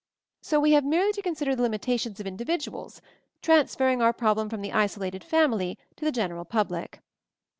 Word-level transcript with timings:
So 0.41 0.59
we 0.59 0.71
have 0.71 0.83
merely 0.83 1.11
to 1.13 1.21
consider 1.21 1.55
the 1.55 1.61
limitations 1.61 2.19
of 2.19 2.25
individuals, 2.25 3.03
transferring 3.43 4.01
our 4.01 4.13
problem 4.13 4.49
from 4.49 4.63
the 4.63 4.73
isolated 4.73 5.23
family 5.23 5.77
to 5.95 6.03
the 6.03 6.11
general 6.11 6.43
public. 6.43 7.01